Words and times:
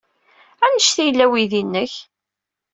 Anect 0.63 0.97
ay 0.99 1.05
yella 1.07 1.25
weydi-nnek? 1.31 1.93